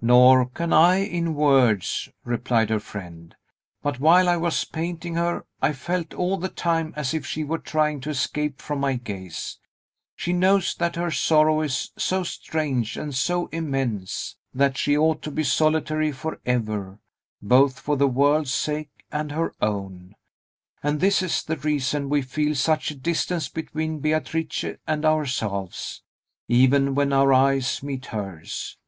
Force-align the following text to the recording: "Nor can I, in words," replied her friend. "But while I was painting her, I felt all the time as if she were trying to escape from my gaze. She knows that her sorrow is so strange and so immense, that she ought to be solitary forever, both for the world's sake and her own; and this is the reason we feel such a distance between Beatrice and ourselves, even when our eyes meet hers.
"Nor 0.00 0.46
can 0.46 0.72
I, 0.72 0.96
in 1.00 1.34
words," 1.34 2.08
replied 2.24 2.70
her 2.70 2.80
friend. 2.80 3.34
"But 3.82 4.00
while 4.00 4.26
I 4.26 4.38
was 4.38 4.64
painting 4.64 5.16
her, 5.16 5.44
I 5.60 5.74
felt 5.74 6.14
all 6.14 6.38
the 6.38 6.48
time 6.48 6.94
as 6.96 7.12
if 7.12 7.26
she 7.26 7.44
were 7.44 7.58
trying 7.58 8.00
to 8.00 8.08
escape 8.08 8.62
from 8.62 8.80
my 8.80 8.96
gaze. 8.96 9.58
She 10.16 10.32
knows 10.32 10.74
that 10.76 10.96
her 10.96 11.10
sorrow 11.10 11.60
is 11.60 11.92
so 11.98 12.22
strange 12.22 12.96
and 12.96 13.14
so 13.14 13.48
immense, 13.48 14.36
that 14.54 14.78
she 14.78 14.96
ought 14.96 15.20
to 15.20 15.30
be 15.30 15.44
solitary 15.44 16.12
forever, 16.12 16.98
both 17.42 17.78
for 17.78 17.98
the 17.98 18.08
world's 18.08 18.54
sake 18.54 19.04
and 19.12 19.32
her 19.32 19.52
own; 19.60 20.14
and 20.82 20.98
this 20.98 21.20
is 21.20 21.42
the 21.42 21.58
reason 21.58 22.08
we 22.08 22.22
feel 22.22 22.54
such 22.54 22.90
a 22.90 22.94
distance 22.96 23.50
between 23.50 23.98
Beatrice 24.00 24.78
and 24.86 25.04
ourselves, 25.04 26.02
even 26.48 26.94
when 26.94 27.12
our 27.12 27.34
eyes 27.34 27.82
meet 27.82 28.06
hers. 28.06 28.78